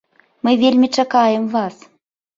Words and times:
Мы 0.47 0.53
вельмі 0.63 0.87
чакаем 1.03 1.47
вас! 1.57 1.75